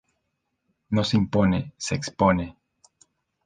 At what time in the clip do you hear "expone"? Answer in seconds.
1.93-2.55